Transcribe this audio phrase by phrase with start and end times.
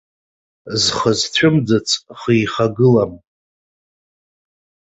[0.81, 1.89] Зхы зцәымӡыц
[2.19, 3.13] хы ихагылам.